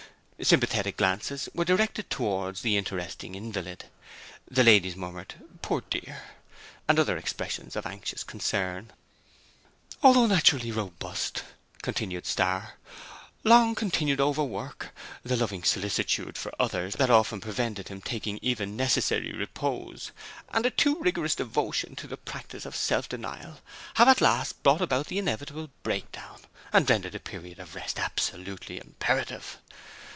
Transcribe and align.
Sympathetic 0.43 0.97
glances 0.97 1.49
were 1.53 1.65
directed 1.65 2.09
towards 2.09 2.61
the 2.61 2.75
interesting 2.75 3.35
invalid; 3.35 3.85
the 4.49 4.63
ladies 4.63 4.95
murmured, 4.95 5.35
'Poor 5.61 5.81
dear!' 5.87 6.23
and 6.87 6.97
other 6.97 7.15
expressions 7.15 7.75
of 7.75 7.85
anxious 7.85 8.23
concern. 8.23 8.91
'Although 10.01 10.25
naturally 10.25 10.71
robust,' 10.71 11.43
continued 11.83 12.25
Starr, 12.25 12.73
'long, 13.43 13.75
continued 13.75 14.19
Overwork, 14.19 14.89
the 15.21 15.37
loving 15.37 15.61
solicitude 15.63 16.39
for 16.39 16.51
Others 16.59 16.95
that 16.95 17.11
often 17.11 17.39
prevented 17.39 17.89
him 17.89 18.01
taking 18.01 18.39
even 18.41 18.75
necessary 18.75 19.31
repose, 19.31 20.09
and 20.49 20.65
a 20.65 20.71
too 20.71 20.97
rigorous 21.01 21.35
devotion 21.35 21.95
to 21.97 22.07
the 22.07 22.17
practice 22.17 22.65
of 22.65 22.75
Self 22.75 23.07
denial 23.07 23.59
have 23.93 24.07
at 24.07 24.21
last 24.21 24.63
brought 24.63 24.81
about 24.81 25.05
the 25.05 25.19
inevitable 25.19 25.69
Breakdown, 25.83 26.41
and 26.73 26.89
rendered 26.89 27.13
a 27.13 27.19
period 27.19 27.59
of 27.59 27.75
Rest 27.75 27.99
absolutely 27.99 28.79
imperative.' 28.79 29.59